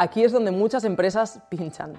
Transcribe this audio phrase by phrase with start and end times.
[0.00, 1.92] aquí es donde muchas empresas pinchan.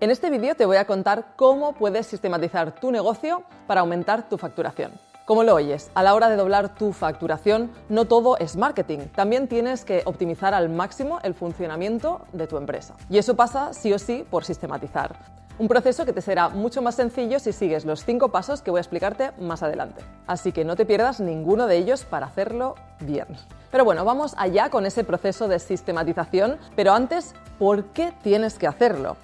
[0.00, 4.36] En este vídeo te voy a contar cómo puedes sistematizar tu negocio para aumentar tu
[4.36, 4.92] facturación.
[5.24, 9.08] Como lo oyes, a la hora de doblar tu facturación, no todo es marketing.
[9.14, 12.94] También tienes que optimizar al máximo el funcionamiento de tu empresa.
[13.08, 15.35] Y eso pasa sí o sí por sistematizar.
[15.58, 18.76] Un proceso que te será mucho más sencillo si sigues los cinco pasos que voy
[18.76, 20.02] a explicarte más adelante.
[20.26, 23.26] Así que no te pierdas ninguno de ellos para hacerlo bien.
[23.70, 28.66] Pero bueno, vamos allá con ese proceso de sistematización, pero antes, ¿por qué tienes que
[28.66, 29.16] hacerlo?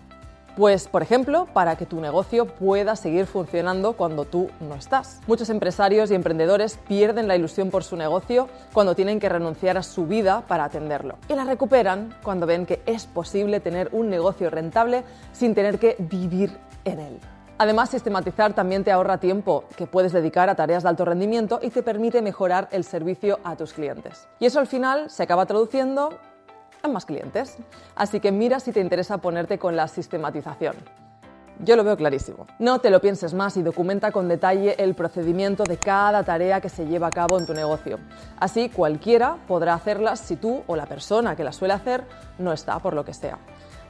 [0.56, 5.20] Pues, por ejemplo, para que tu negocio pueda seguir funcionando cuando tú no estás.
[5.26, 9.82] Muchos empresarios y emprendedores pierden la ilusión por su negocio cuando tienen que renunciar a
[9.82, 11.16] su vida para atenderlo.
[11.30, 15.96] Y la recuperan cuando ven que es posible tener un negocio rentable sin tener que
[15.98, 17.18] vivir en él.
[17.56, 21.70] Además, sistematizar también te ahorra tiempo que puedes dedicar a tareas de alto rendimiento y
[21.70, 24.28] te permite mejorar el servicio a tus clientes.
[24.38, 26.18] Y eso al final se acaba traduciendo
[26.90, 27.56] más clientes.
[27.94, 30.74] Así que mira si te interesa ponerte con la sistematización.
[31.58, 32.46] Yo lo veo clarísimo.
[32.58, 36.68] No te lo pienses más y documenta con detalle el procedimiento de cada tarea que
[36.68, 37.98] se lleva a cabo en tu negocio.
[38.38, 42.04] Así cualquiera podrá hacerlas si tú o la persona que las suele hacer
[42.38, 43.38] no está por lo que sea.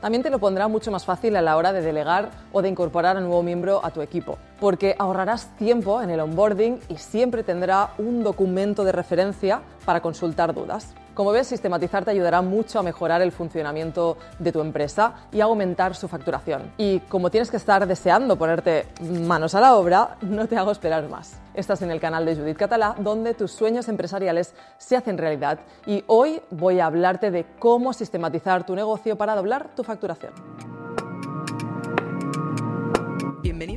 [0.02, 3.16] También te lo pondrá mucho más fácil a la hora de delegar o de incorporar
[3.16, 7.42] a un nuevo miembro a tu equipo, porque ahorrarás tiempo en el onboarding y siempre
[7.42, 10.94] tendrá un documento de referencia para consultar dudas.
[11.14, 15.44] Como ves, sistematizar te ayudará mucho a mejorar el funcionamiento de tu empresa y a
[15.46, 16.72] aumentar su facturación.
[16.78, 18.86] Y como tienes que estar deseando ponerte
[19.26, 21.40] manos a la obra, no te hago esperar más.
[21.54, 25.58] Estás en el canal de Judith Catalá, donde tus sueños empresariales se hacen realidad.
[25.86, 30.32] Y hoy voy a hablarte de cómo sistematizar tu negocio para doblar tu facturación.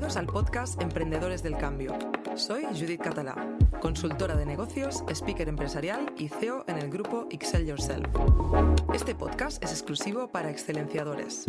[0.05, 1.97] Bienvenidos al podcast Emprendedores del Cambio.
[2.35, 8.05] Soy Judith Catalá, consultora de negocios, speaker empresarial y CEO en el grupo Excel Yourself.
[8.93, 11.45] Este podcast es exclusivo para excelenciadores,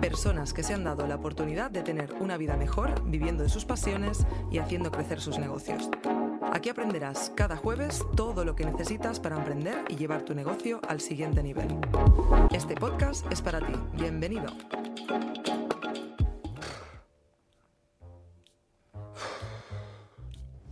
[0.00, 3.64] personas que se han dado la oportunidad de tener una vida mejor viviendo de sus
[3.64, 5.88] pasiones y haciendo crecer sus negocios.
[6.52, 11.00] Aquí aprenderás cada jueves todo lo que necesitas para emprender y llevar tu negocio al
[11.00, 11.68] siguiente nivel.
[12.50, 13.74] Este podcast es para ti.
[13.92, 14.48] Bienvenido.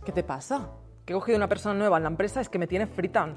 [0.09, 0.69] ¿Qué te pasa?
[1.05, 3.35] Que he cogido una persona nueva en la empresa es que me tiene fritan.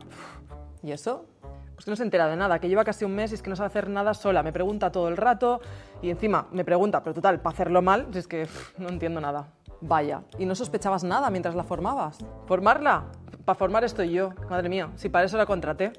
[0.82, 1.26] ¿Y eso?
[1.74, 3.50] Pues que no se entera de nada, que lleva casi un mes y es que
[3.50, 4.42] no sabe hacer nada sola.
[4.42, 5.60] Me pregunta todo el rato
[6.00, 9.52] y encima me pregunta, pero total, para hacerlo mal, es que no entiendo nada.
[9.82, 12.16] Vaya, ¿y no sospechabas nada mientras la formabas?
[12.46, 13.04] ¿Formarla?
[13.44, 15.92] Para formar estoy yo, madre mía, si para eso la contraté.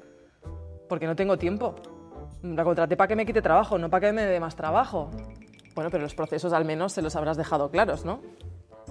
[0.88, 1.76] Porque no tengo tiempo.
[2.42, 5.12] La contraté para que me quite trabajo, no para que me dé más trabajo.
[5.76, 8.18] Bueno, pero los procesos al menos se los habrás dejado claros, ¿no?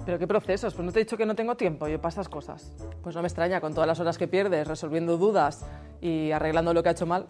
[0.04, 0.74] ¿Pero qué procesos?
[0.74, 2.72] Pues no te he dicho que no tengo tiempo yo para cosas.
[3.02, 5.64] Pues no me extraña, con todas las horas que pierdes resolviendo dudas
[6.00, 7.26] y arreglando lo que ha hecho mal.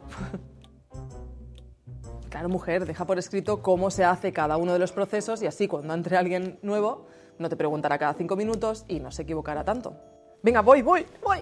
[2.31, 5.69] claro, mujer, deja por escrito cómo se hace cada uno de los procesos y así
[5.69, 7.07] cuando entre alguien nuevo
[7.39, 9.97] no te preguntará cada cinco minutos y no se equivocará tanto.
[10.43, 11.41] Venga, voy, voy, voy.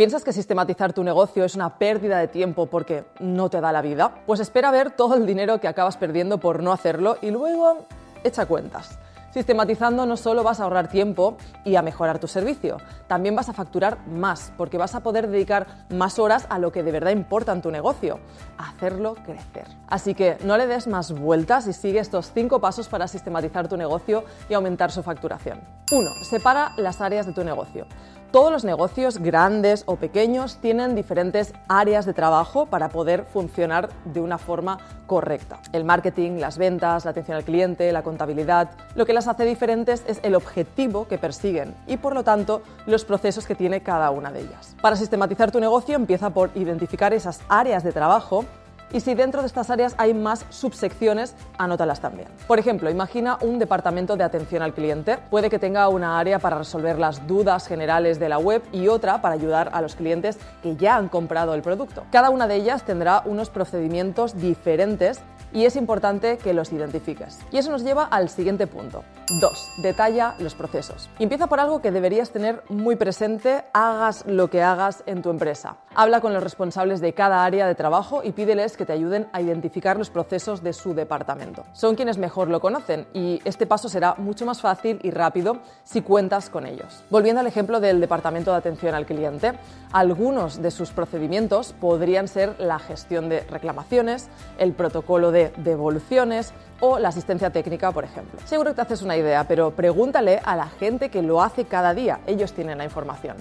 [0.00, 3.82] ¿Piensas que sistematizar tu negocio es una pérdida de tiempo porque no te da la
[3.82, 4.14] vida?
[4.24, 7.84] Pues espera ver todo el dinero que acabas perdiendo por no hacerlo y luego
[8.24, 8.98] echa cuentas.
[9.34, 12.78] Sistematizando no solo vas a ahorrar tiempo y a mejorar tu servicio,
[13.08, 16.82] también vas a facturar más porque vas a poder dedicar más horas a lo que
[16.82, 18.20] de verdad importa en tu negocio,
[18.56, 19.66] hacerlo crecer.
[19.86, 23.76] Así que no le des más vueltas y sigue estos cinco pasos para sistematizar tu
[23.76, 25.60] negocio y aumentar su facturación.
[25.92, 26.10] 1.
[26.24, 27.86] Separa las áreas de tu negocio.
[28.30, 34.20] Todos los negocios, grandes o pequeños, tienen diferentes áreas de trabajo para poder funcionar de
[34.20, 35.58] una forma correcta.
[35.72, 38.70] El marketing, las ventas, la atención al cliente, la contabilidad.
[38.94, 43.04] Lo que las hace diferentes es el objetivo que persiguen y, por lo tanto, los
[43.04, 44.76] procesos que tiene cada una de ellas.
[44.80, 48.44] Para sistematizar tu negocio, empieza por identificar esas áreas de trabajo
[48.92, 52.28] y si dentro de estas áreas hay más subsecciones, anótalas también.
[52.46, 55.18] Por ejemplo, imagina un departamento de atención al cliente.
[55.30, 59.20] Puede que tenga una área para resolver las dudas generales de la web y otra
[59.20, 62.04] para ayudar a los clientes que ya han comprado el producto.
[62.10, 65.20] Cada una de ellas tendrá unos procedimientos diferentes
[65.52, 67.38] y es importante que los identifiques.
[67.50, 69.04] Y eso nos lleva al siguiente punto.
[69.40, 69.72] 2.
[69.82, 71.08] Detalla los procesos.
[71.18, 75.76] empieza por algo que deberías tener muy presente, hagas lo que hagas en tu empresa.
[75.94, 79.40] Habla con los responsables de cada área de trabajo y pídeles que te ayuden a
[79.40, 81.64] identificar los procesos de su departamento.
[81.72, 86.02] Son quienes mejor lo conocen y este paso será mucho más fácil y rápido si
[86.02, 87.04] cuentas con ellos.
[87.10, 89.52] Volviendo al ejemplo del departamento de atención al cliente,
[89.92, 96.98] algunos de sus procedimientos podrían ser la gestión de reclamaciones, el protocolo de devoluciones, o
[96.98, 98.40] la asistencia técnica, por ejemplo.
[98.44, 101.94] Seguro que te haces una idea, pero pregúntale a la gente que lo hace cada
[101.94, 102.20] día.
[102.26, 103.36] Ellos tienen la información.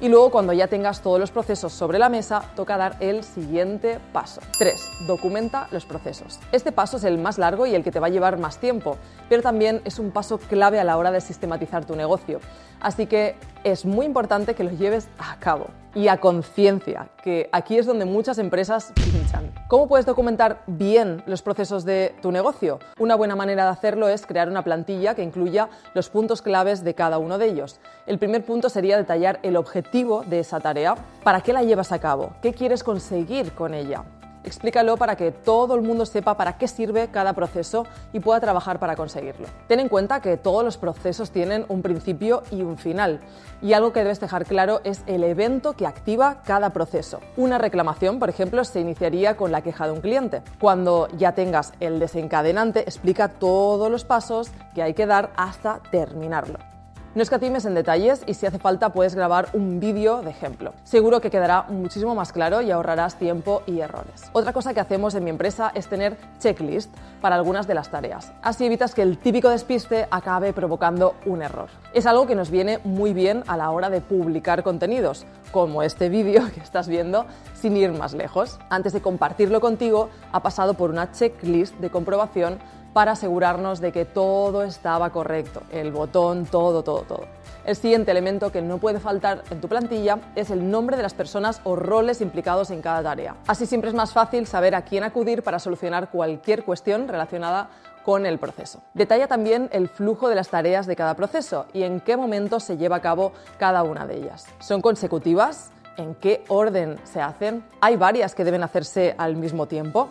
[0.00, 4.00] Y luego cuando ya tengas todos los procesos sobre la mesa, toca dar el siguiente
[4.12, 4.40] paso.
[4.58, 5.06] 3.
[5.06, 6.40] Documenta los procesos.
[6.50, 8.96] Este paso es el más largo y el que te va a llevar más tiempo,
[9.28, 12.40] pero también es un paso clave a la hora de sistematizar tu negocio.
[12.80, 17.78] Así que es muy importante que lo lleves a cabo y a conciencia, que aquí
[17.78, 19.52] es donde muchas empresas pinchan.
[19.68, 22.78] ¿Cómo puedes documentar bien los procesos de tu negocio?
[22.98, 26.94] Una buena manera de hacerlo es crear una plantilla que incluya los puntos claves de
[26.94, 27.80] cada uno de ellos.
[28.06, 31.98] El primer punto sería detallar el objetivo de esa tarea, para qué la llevas a
[31.98, 34.04] cabo, qué quieres conseguir con ella.
[34.44, 38.78] Explícalo para que todo el mundo sepa para qué sirve cada proceso y pueda trabajar
[38.78, 39.46] para conseguirlo.
[39.68, 43.20] Ten en cuenta que todos los procesos tienen un principio y un final.
[43.60, 47.20] Y algo que debes dejar claro es el evento que activa cada proceso.
[47.36, 50.42] Una reclamación, por ejemplo, se iniciaría con la queja de un cliente.
[50.60, 56.71] Cuando ya tengas el desencadenante, explica todos los pasos que hay que dar hasta terminarlo.
[57.14, 60.72] No escatimes en detalles y si hace falta puedes grabar un vídeo de ejemplo.
[60.82, 64.30] Seguro que quedará muchísimo más claro y ahorrarás tiempo y errores.
[64.32, 68.32] Otra cosa que hacemos en mi empresa es tener checklist para algunas de las tareas.
[68.40, 71.68] Así evitas que el típico despiste acabe provocando un error.
[71.92, 76.08] Es algo que nos viene muy bien a la hora de publicar contenidos, como este
[76.08, 78.58] vídeo que estás viendo, sin ir más lejos.
[78.70, 82.58] Antes de compartirlo contigo, ha pasado por una checklist de comprobación
[82.92, 87.26] para asegurarnos de que todo estaba correcto, el botón, todo, todo, todo.
[87.64, 91.14] El siguiente elemento que no puede faltar en tu plantilla es el nombre de las
[91.14, 93.36] personas o roles implicados en cada tarea.
[93.46, 97.70] Así siempre es más fácil saber a quién acudir para solucionar cualquier cuestión relacionada
[98.04, 98.80] con el proceso.
[98.94, 102.76] Detalla también el flujo de las tareas de cada proceso y en qué momento se
[102.76, 104.46] lleva a cabo cada una de ellas.
[104.58, 105.70] ¿Son consecutivas?
[105.96, 107.62] ¿En qué orden se hacen?
[107.80, 110.08] ¿Hay varias que deben hacerse al mismo tiempo?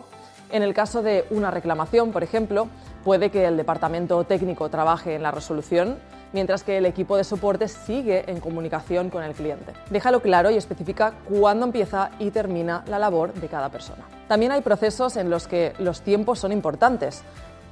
[0.52, 2.68] En el caso de una reclamación, por ejemplo,
[3.04, 5.96] puede que el departamento técnico trabaje en la resolución,
[6.34, 9.72] mientras que el equipo de soporte sigue en comunicación con el cliente.
[9.88, 14.04] Déjalo claro y especifica cuándo empieza y termina la labor de cada persona.
[14.28, 17.22] También hay procesos en los que los tiempos son importantes,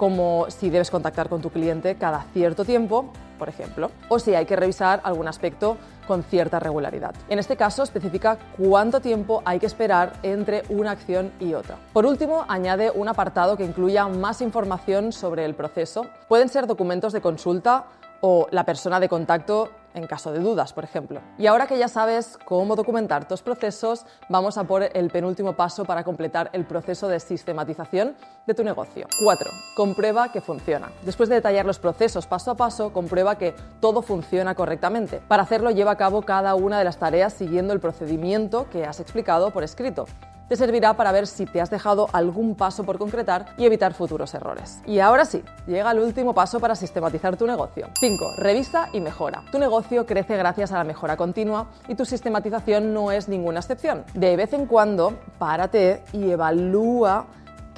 [0.01, 4.47] como si debes contactar con tu cliente cada cierto tiempo, por ejemplo, o si hay
[4.47, 5.77] que revisar algún aspecto
[6.09, 7.15] con cierta regularidad.
[7.29, 11.77] En este caso, especifica cuánto tiempo hay que esperar entre una acción y otra.
[11.93, 16.07] Por último, añade un apartado que incluya más información sobre el proceso.
[16.29, 17.85] Pueden ser documentos de consulta
[18.23, 21.21] o la persona de contacto en caso de dudas, por ejemplo.
[21.39, 25.85] Y ahora que ya sabes cómo documentar tus procesos, vamos a por el penúltimo paso
[25.85, 28.17] para completar el proceso de sistematización
[28.47, 29.07] de tu negocio.
[29.23, 29.51] 4.
[29.77, 30.91] Comprueba que funciona.
[31.05, 35.21] Después de detallar los procesos paso a paso, comprueba que todo funciona correctamente.
[35.29, 39.01] Para hacerlo, lleva a cabo cada una de las tareas siguiendo el procedimiento que has
[39.01, 40.07] explicado por escrito
[40.51, 44.35] te servirá para ver si te has dejado algún paso por concretar y evitar futuros
[44.35, 44.81] errores.
[44.85, 47.87] Y ahora sí, llega el último paso para sistematizar tu negocio.
[48.01, 48.33] 5.
[48.37, 49.45] Revisa y mejora.
[49.53, 54.03] Tu negocio crece gracias a la mejora continua y tu sistematización no es ninguna excepción.
[54.13, 57.27] De vez en cuando, párate y evalúa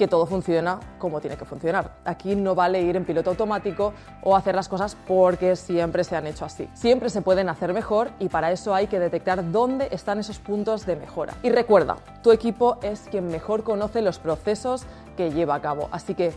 [0.07, 1.91] todo funciona como tiene que funcionar.
[2.05, 6.27] Aquí no vale ir en piloto automático o hacer las cosas porque siempre se han
[6.27, 6.69] hecho así.
[6.73, 10.85] Siempre se pueden hacer mejor y para eso hay que detectar dónde están esos puntos
[10.85, 11.33] de mejora.
[11.43, 14.85] Y recuerda, tu equipo es quien mejor conoce los procesos
[15.17, 16.33] que lleva a cabo, así que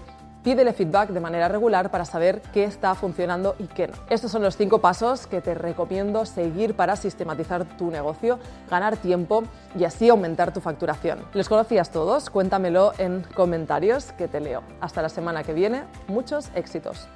[0.47, 3.95] Pídele feedback de manera regular para saber qué está funcionando y qué no.
[4.09, 8.39] Estos son los cinco pasos que te recomiendo seguir para sistematizar tu negocio,
[8.71, 9.43] ganar tiempo
[9.77, 11.19] y así aumentar tu facturación.
[11.35, 12.31] ¿Los conocías todos?
[12.31, 14.63] Cuéntamelo en comentarios que te leo.
[14.81, 17.09] Hasta la semana que viene, muchos éxitos.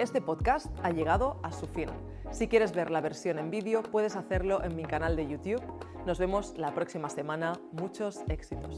[0.00, 1.90] Este podcast ha llegado a su fin.
[2.32, 5.62] Si quieres ver la versión en vídeo, puedes hacerlo en mi canal de YouTube.
[6.06, 7.52] Nos vemos la próxima semana.
[7.70, 8.74] Muchos éxitos.